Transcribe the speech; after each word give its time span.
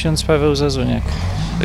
Ksiądz 0.00 0.24
Paweł 0.24 0.54
Zazuniak. 0.54 1.02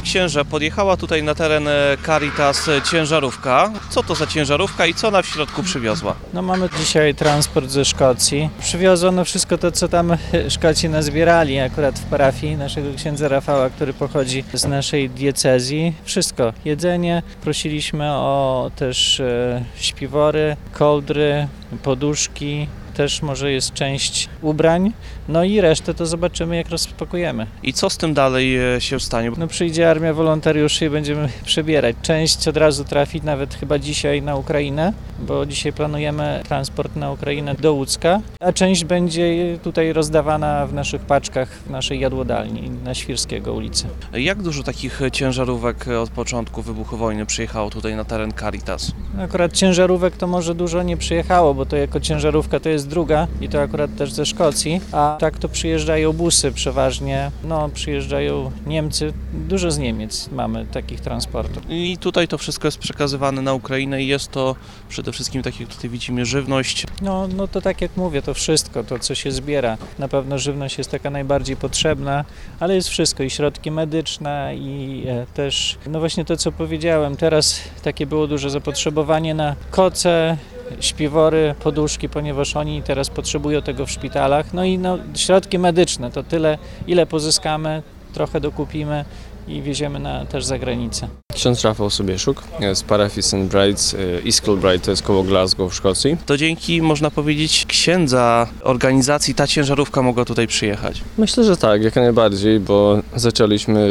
Księże, 0.00 0.44
podjechała 0.44 0.96
tutaj 0.96 1.22
na 1.22 1.34
teren 1.34 1.68
e, 1.68 1.96
Caritas 2.06 2.68
e, 2.68 2.82
ciężarówka. 2.82 3.70
Co 3.90 4.02
to 4.02 4.14
za 4.14 4.26
ciężarówka 4.26 4.86
i 4.86 4.94
co 4.94 5.08
ona 5.08 5.22
w 5.22 5.26
środku 5.26 5.62
przywiozła? 5.62 6.14
No 6.34 6.42
mamy 6.42 6.68
dzisiaj 6.78 7.14
transport 7.14 7.70
ze 7.70 7.84
Szkocji. 7.84 8.50
Przywioziono 8.60 9.24
wszystko 9.24 9.58
to, 9.58 9.72
co 9.72 9.88
tam 9.88 10.16
Szkoci 10.48 10.88
nazbierali 10.88 11.58
akurat 11.58 11.98
w 11.98 12.04
parafii 12.04 12.56
naszego 12.56 12.94
księdza 12.94 13.28
Rafała, 13.28 13.70
który 13.70 13.92
pochodzi 13.92 14.44
z 14.52 14.64
naszej 14.64 15.10
diecezji. 15.10 15.94
Wszystko, 16.04 16.52
jedzenie. 16.64 17.22
Prosiliśmy 17.42 18.10
o 18.10 18.70
też 18.76 19.20
e, 19.20 19.64
śpiwory, 19.76 20.56
kołdry, 20.72 21.48
poduszki. 21.82 22.68
Też 22.94 23.22
może 23.22 23.52
jest 23.52 23.72
część 23.72 24.28
ubrań. 24.42 24.92
No 25.28 25.44
i 25.44 25.60
resztę 25.60 25.94
to 25.94 26.06
zobaczymy, 26.06 26.56
jak 26.56 26.68
rozpakujemy. 26.68 27.46
I 27.62 27.72
co 27.72 27.90
z 27.90 27.96
tym 27.96 28.14
dalej 28.14 28.58
się 28.78 29.00
stanie? 29.00 29.30
No 29.38 29.46
przyjdzie 29.46 29.81
armia 29.90 30.14
wolontariuszy 30.14 30.84
i 30.84 30.90
będziemy 30.90 31.28
przebierać. 31.44 31.96
Część 32.02 32.48
od 32.48 32.56
razu 32.56 32.84
trafi 32.84 33.20
nawet 33.24 33.54
chyba 33.54 33.78
dzisiaj 33.78 34.22
na 34.22 34.36
Ukrainę, 34.36 34.92
bo 35.18 35.46
dzisiaj 35.46 35.72
planujemy 35.72 36.42
transport 36.48 36.96
na 36.96 37.12
Ukrainę 37.12 37.54
do 37.54 37.72
Łódzka, 37.72 38.20
a 38.40 38.52
część 38.52 38.84
będzie 38.84 39.58
tutaj 39.62 39.92
rozdawana 39.92 40.66
w 40.66 40.74
naszych 40.74 41.02
paczkach 41.02 41.48
w 41.48 41.70
naszej 41.70 42.00
jadłodalni 42.00 42.70
na 42.84 42.94
Świrskiego 42.94 43.52
ulicy. 43.52 43.86
Jak 44.12 44.42
dużo 44.42 44.62
takich 44.62 45.00
ciężarówek 45.12 45.88
od 45.88 46.10
początku 46.10 46.62
wybuchu 46.62 46.96
wojny 46.96 47.26
przyjechało 47.26 47.70
tutaj 47.70 47.96
na 47.96 48.04
teren 48.04 48.32
Caritas? 48.40 48.92
Akurat 49.20 49.52
ciężarówek 49.52 50.16
to 50.16 50.26
może 50.26 50.54
dużo 50.54 50.82
nie 50.82 50.96
przyjechało, 50.96 51.54
bo 51.54 51.66
to 51.66 51.76
jako 51.76 52.00
ciężarówka 52.00 52.60
to 52.60 52.68
jest 52.68 52.88
druga 52.88 53.26
i 53.40 53.48
to 53.48 53.62
akurat 53.62 53.96
też 53.96 54.12
ze 54.12 54.26
Szkocji, 54.26 54.80
a 54.92 55.16
tak 55.20 55.38
to 55.38 55.48
przyjeżdżają 55.48 56.12
busy 56.12 56.52
przeważnie, 56.52 57.30
no 57.44 57.68
przyjeżdżają 57.68 58.50
Niemcy, 58.66 59.12
dużo 59.48 59.70
z 59.72 59.78
Niemiec 59.78 60.28
mamy 60.32 60.66
takich 60.66 61.00
transportów. 61.00 61.62
I 61.68 61.98
tutaj 61.98 62.28
to 62.28 62.38
wszystko 62.38 62.68
jest 62.68 62.78
przekazywane 62.78 63.42
na 63.42 63.54
Ukrainę 63.54 64.02
i 64.02 64.06
jest 64.06 64.30
to 64.30 64.56
przede 64.88 65.12
wszystkim, 65.12 65.42
tak 65.42 65.60
jak 65.60 65.68
tutaj 65.68 65.90
widzimy, 65.90 66.26
żywność. 66.26 66.86
No, 67.02 67.28
no 67.36 67.48
to 67.48 67.60
tak 67.60 67.80
jak 67.80 67.96
mówię, 67.96 68.22
to 68.22 68.34
wszystko, 68.34 68.84
to 68.84 68.98
co 68.98 69.14
się 69.14 69.32
zbiera. 69.32 69.78
Na 69.98 70.08
pewno 70.08 70.38
żywność 70.38 70.78
jest 70.78 70.90
taka 70.90 71.10
najbardziej 71.10 71.56
potrzebna, 71.56 72.24
ale 72.60 72.74
jest 72.74 72.88
wszystko 72.88 73.22
i 73.22 73.30
środki 73.30 73.70
medyczne 73.70 74.56
i 74.56 75.04
e, 75.08 75.26
też, 75.34 75.78
no 75.86 75.98
właśnie 75.98 76.24
to 76.24 76.36
co 76.36 76.52
powiedziałem, 76.52 77.16
teraz 77.16 77.60
takie 77.82 78.06
było 78.06 78.26
duże 78.26 78.50
zapotrzebowanie 78.50 79.34
na 79.34 79.56
koce, 79.70 80.36
śpiwory, 80.80 81.54
poduszki, 81.62 82.08
ponieważ 82.08 82.56
oni 82.56 82.82
teraz 82.82 83.10
potrzebują 83.10 83.62
tego 83.62 83.86
w 83.86 83.90
szpitalach. 83.90 84.54
No 84.54 84.64
i 84.64 84.78
no, 84.78 84.98
środki 85.14 85.58
medyczne, 85.58 86.10
to 86.10 86.22
tyle, 86.22 86.58
ile 86.86 87.06
pozyskamy, 87.06 87.82
trochę 88.12 88.40
dokupimy 88.40 89.04
i 89.48 89.62
wieziemy 89.62 89.98
na, 89.98 90.26
też 90.26 90.44
za 90.44 90.58
granicę. 90.58 91.08
Ksiądz 91.34 91.62
Rafał 91.62 91.90
Sobieszuk 91.90 92.42
z 92.74 92.82
parafii 92.82 93.22
St. 93.22 93.34
Bride's, 93.34 93.96
East 94.26 94.42
Kilbride, 94.42 94.78
to 94.78 94.90
jest 94.90 95.02
koło 95.02 95.22
Glasgow 95.22 95.72
w 95.72 95.74
Szkocji. 95.74 96.16
To 96.26 96.36
dzięki, 96.36 96.82
można 96.82 97.10
powiedzieć, 97.10 97.66
księdza 97.68 98.46
organizacji 98.62 99.34
ta 99.34 99.46
ciężarówka 99.46 100.02
mogła 100.02 100.24
tutaj 100.24 100.46
przyjechać. 100.46 101.00
Myślę, 101.18 101.44
że 101.44 101.56
tak, 101.56 101.82
jak 101.82 101.96
najbardziej, 101.96 102.60
bo 102.60 102.98
zaczęliśmy 103.16 103.90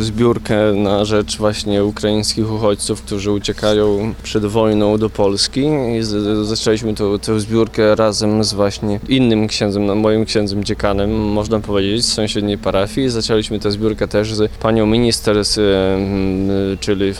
zbiórkę 0.00 0.56
na 0.74 1.04
rzecz 1.04 1.36
właśnie 1.36 1.84
ukraińskich 1.84 2.52
uchodźców, 2.52 3.02
którzy 3.02 3.32
uciekają 3.32 4.14
przed 4.22 4.46
wojną 4.46 4.98
do 4.98 5.10
Polski 5.10 5.60
i 5.98 6.02
zaczęliśmy 6.42 6.94
tą, 6.94 7.18
tę 7.18 7.40
zbiórkę 7.40 7.94
razem 7.94 8.44
z 8.44 8.52
właśnie 8.54 9.00
innym 9.08 9.46
księdzem, 9.46 9.86
no, 9.86 9.94
moim 9.94 10.24
księdzem 10.24 10.64
dziekanem, 10.64 11.10
można 11.18 11.60
powiedzieć, 11.60 12.04
z 12.04 12.12
sąsiedniej 12.12 12.58
parafii. 12.58 13.08
Zaczęliśmy 13.08 13.60
tę 13.60 13.70
zbiórkę 13.70 14.08
też 14.08 14.34
z 14.34 14.52
panią 14.52 14.86
minister, 14.86 15.44
z, 15.44 15.58
em, 15.58 16.67
czyli 16.76 17.12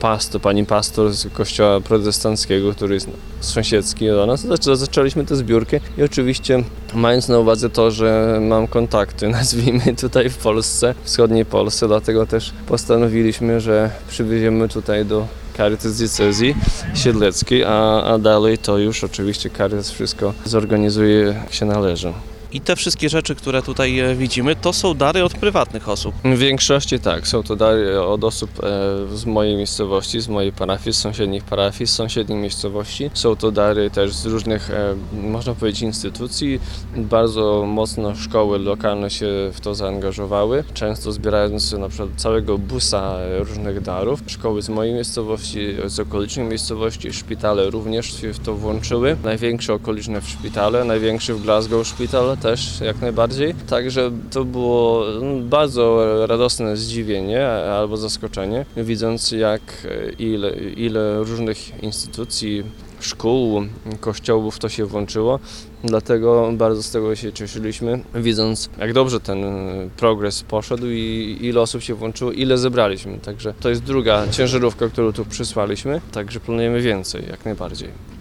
pastor, 0.00 0.40
pani 0.40 0.66
pastor 0.66 1.12
z 1.12 1.32
kościoła 1.32 1.80
protestanckiego, 1.80 2.72
który 2.72 2.94
jest 2.94 3.08
sąsiedzki 3.40 4.06
do 4.06 4.26
nas. 4.26 4.46
Zaczę- 4.46 4.76
Zaczęliśmy 4.76 5.24
tę 5.24 5.36
zbiórkę 5.36 5.80
i 5.98 6.02
oczywiście 6.02 6.64
mając 6.94 7.28
na 7.28 7.38
uwadze 7.38 7.70
to, 7.70 7.90
że 7.90 8.38
mam 8.42 8.66
kontakty, 8.66 9.28
nazwijmy 9.38 9.94
tutaj 10.00 10.30
w 10.30 10.36
Polsce, 10.36 10.94
wschodniej 11.04 11.44
Polsce, 11.44 11.86
dlatego 11.88 12.26
też 12.26 12.52
postanowiliśmy, 12.66 13.60
że 13.60 13.90
przywieziemy 14.08 14.68
tutaj 14.68 15.04
do 15.04 15.26
Caritas 15.56 15.96
Diecezji 15.98 16.54
Siedleckiej, 16.94 17.64
a, 17.64 18.02
a 18.04 18.18
dalej 18.18 18.58
to 18.58 18.78
już 18.78 19.04
oczywiście 19.04 19.50
Caritas 19.50 19.90
wszystko 19.90 20.32
zorganizuje 20.44 21.18
jak 21.26 21.52
się 21.52 21.66
należy. 21.66 22.12
I 22.54 22.60
te 22.60 22.76
wszystkie 22.76 23.08
rzeczy, 23.08 23.34
które 23.34 23.62
tutaj 23.62 23.98
e, 23.98 24.14
widzimy, 24.14 24.56
to 24.56 24.72
są 24.72 24.94
dary 24.94 25.24
od 25.24 25.34
prywatnych 25.34 25.88
osób. 25.88 26.14
W 26.24 26.38
większości 26.38 27.00
tak, 27.00 27.28
są 27.28 27.42
to 27.42 27.56
dary 27.56 28.00
od 28.00 28.24
osób 28.24 28.50
e, 28.64 29.16
z 29.16 29.26
mojej 29.26 29.56
miejscowości, 29.56 30.20
z 30.20 30.28
mojej 30.28 30.52
parafii, 30.52 30.94
z 30.94 30.98
sąsiednich 30.98 31.44
parafii, 31.44 31.86
z 31.86 31.92
sąsiednich 31.92 32.38
miejscowości. 32.38 33.10
Są 33.14 33.36
to 33.36 33.50
dary 33.50 33.90
też 33.90 34.14
z 34.14 34.26
różnych, 34.26 34.70
e, 34.70 34.94
można 35.12 35.54
powiedzieć, 35.54 35.82
instytucji. 35.82 36.60
Bardzo 36.96 37.64
mocno 37.66 38.14
szkoły 38.14 38.58
lokalne 38.58 39.10
się 39.10 39.26
w 39.52 39.60
to 39.60 39.74
zaangażowały, 39.74 40.64
często 40.74 41.12
zbierając 41.12 41.72
na 41.72 41.88
przykład 41.88 42.08
całego 42.16 42.58
busa 42.58 43.16
różnych 43.38 43.80
darów. 43.80 44.20
Szkoły 44.26 44.62
z 44.62 44.68
mojej 44.68 44.94
miejscowości, 44.94 45.60
z 45.86 46.00
okolicznych 46.00 46.48
miejscowości, 46.48 47.12
szpitale 47.12 47.70
również 47.70 48.20
się 48.20 48.32
w 48.32 48.38
to 48.38 48.54
włączyły. 48.54 49.16
Największe 49.24 49.74
okoliczne 49.74 50.20
w 50.20 50.28
szpitale, 50.28 50.84
największy 50.84 51.34
w 51.34 51.42
Glasgow 51.42 51.86
szpital 51.86 52.36
też 52.44 52.80
jak 52.80 53.00
najbardziej. 53.00 53.54
Także 53.54 54.10
to 54.30 54.44
było 54.44 55.08
mm, 55.16 55.48
bardzo 55.48 56.04
radosne 56.26 56.76
zdziwienie 56.76 57.48
albo 57.48 57.96
zaskoczenie, 57.96 58.66
widząc 58.76 59.30
jak 59.32 59.60
e, 59.84 60.10
ile, 60.12 60.50
ile 60.56 61.18
różnych 61.18 61.82
instytucji, 61.82 62.64
szkół, 63.00 63.62
kościołów 64.00 64.58
to 64.58 64.68
się 64.68 64.84
włączyło. 64.84 65.38
Dlatego 65.84 66.52
bardzo 66.52 66.82
z 66.82 66.90
tego 66.90 67.16
się 67.16 67.32
cieszyliśmy, 67.32 68.00
widząc 68.14 68.70
jak 68.78 68.92
dobrze 68.92 69.20
ten 69.20 69.44
e, 69.44 69.88
progres 69.96 70.42
poszedł 70.42 70.86
i 70.86 71.38
ile 71.40 71.60
osób 71.60 71.82
się 71.82 71.94
włączyło, 71.94 72.32
ile 72.32 72.58
zebraliśmy. 72.58 73.18
Także 73.18 73.54
to 73.60 73.68
jest 73.68 73.82
druga 73.82 74.28
ciężarówka, 74.28 74.88
którą 74.88 75.12
tu 75.12 75.24
przysłaliśmy, 75.24 76.00
także 76.12 76.40
planujemy 76.40 76.80
więcej, 76.80 77.22
jak 77.30 77.44
najbardziej. 77.44 78.13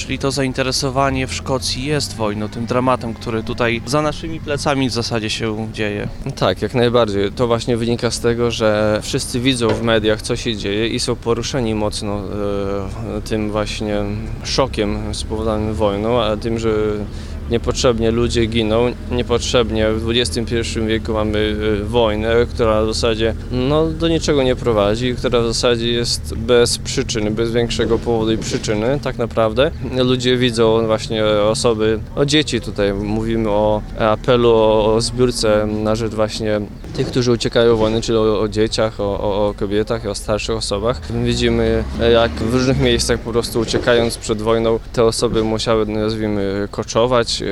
Czyli 0.00 0.18
to 0.18 0.30
zainteresowanie 0.30 1.26
w 1.26 1.34
Szkocji 1.34 1.84
jest 1.84 2.16
wojną, 2.16 2.48
tym 2.48 2.66
dramatem, 2.66 3.14
który 3.14 3.42
tutaj 3.42 3.82
za 3.86 4.02
naszymi 4.02 4.40
plecami 4.40 4.88
w 4.88 4.92
zasadzie 4.92 5.30
się 5.30 5.68
dzieje. 5.72 6.08
Tak, 6.36 6.62
jak 6.62 6.74
najbardziej. 6.74 7.32
To 7.32 7.46
właśnie 7.46 7.76
wynika 7.76 8.10
z 8.10 8.20
tego, 8.20 8.50
że 8.50 9.00
wszyscy 9.02 9.40
widzą 9.40 9.68
w 9.68 9.82
mediach, 9.82 10.22
co 10.22 10.36
się 10.36 10.56
dzieje 10.56 10.88
i 10.88 11.00
są 11.00 11.16
poruszeni 11.16 11.74
mocno 11.74 12.22
e, 13.16 13.20
tym 13.20 13.50
właśnie 13.50 13.96
szokiem 14.44 15.14
spowodowanym 15.14 15.74
wojną, 15.74 16.22
a 16.22 16.36
tym, 16.36 16.58
że 16.58 16.70
niepotrzebnie 17.50 18.10
ludzie 18.10 18.46
giną, 18.46 18.92
niepotrzebnie 19.10 19.92
w 19.92 20.10
XXI 20.10 20.54
wieku 20.86 21.12
mamy 21.12 21.56
e, 21.80 21.84
wojnę, 21.84 22.46
która 22.54 22.82
w 22.82 22.86
zasadzie 22.86 23.34
no, 23.52 23.86
do 23.86 24.08
niczego 24.08 24.42
nie 24.42 24.56
prowadzi, 24.56 25.14
która 25.14 25.40
w 25.40 25.46
zasadzie 25.46 25.92
jest 25.92 26.34
bez 26.36 26.78
przyczyny, 26.78 27.30
bez 27.30 27.52
większego 27.52 27.98
powodu 27.98 28.32
i 28.32 28.38
przyczyny 28.38 29.00
tak 29.02 29.18
naprawdę. 29.18 29.70
Ludzie 30.04 30.36
widzą 30.36 30.86
właśnie 30.86 31.24
osoby, 31.24 32.00
o 32.16 32.24
dzieci 32.24 32.60
tutaj 32.60 32.94
mówimy 32.94 33.50
o 33.50 33.82
apelu 33.98 34.50
o, 34.50 35.00
zbiórce 35.00 35.66
na 35.66 35.94
rzecz 35.94 36.12
właśnie 36.12 36.60
tych, 36.96 37.06
którzy 37.06 37.32
uciekają 37.32 37.76
wojny, 37.76 38.00
czyli 38.00 38.18
o, 38.18 38.40
o 38.40 38.48
dzieciach, 38.48 39.00
o, 39.00 39.20
o, 39.20 39.48
o 39.48 39.54
kobietach 39.54 40.04
i 40.04 40.08
o 40.08 40.14
starszych 40.14 40.56
osobach. 40.56 41.00
Widzimy, 41.24 41.84
jak 42.12 42.30
w 42.30 42.54
różnych 42.54 42.80
miejscach 42.80 43.20
po 43.20 43.32
prostu 43.32 43.60
uciekając 43.60 44.18
przed 44.18 44.42
wojną, 44.42 44.78
te 44.92 45.04
osoby 45.04 45.44
musiały, 45.44 45.86
nazwijmy, 45.86 46.68
koczować, 46.70 47.39
e, 47.42 47.46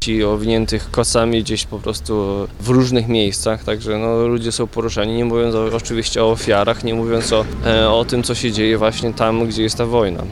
ci 0.00 0.24
owiniętych 0.24 0.90
kosami 0.90 1.42
gdzieś 1.42 1.66
po 1.66 1.78
prostu 1.78 2.46
w 2.60 2.68
różnych 2.68 3.08
miejscach, 3.08 3.64
także 3.64 3.98
no, 3.98 4.26
ludzie 4.26 4.52
są 4.52 4.66
poruszeni, 4.66 5.14
nie 5.14 5.24
mówiąc 5.24 5.54
oczywiście 5.74 6.24
o 6.24 6.30
ofiarach, 6.30 6.84
nie 6.84 6.94
mówiąc 6.94 7.32
o, 7.32 7.44
e, 7.66 7.90
o 7.90 8.04
tym, 8.04 8.22
co 8.22 8.34
się 8.34 8.52
dzieje 8.52 8.78
właśnie 8.78 9.12
tam, 9.12 9.46
gdzie 9.46 9.62
jest 9.62 9.76
ta 9.76 9.86
wojna. 9.86 10.22